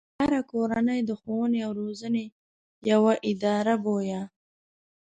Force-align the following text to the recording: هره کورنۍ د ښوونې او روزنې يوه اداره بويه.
هره 0.19 0.41
کورنۍ 0.51 0.99
د 1.05 1.11
ښوونې 1.19 1.59
او 1.67 1.71
روزنې 1.81 2.25
يوه 2.91 3.13
اداره 3.29 3.75
بويه. 3.83 4.21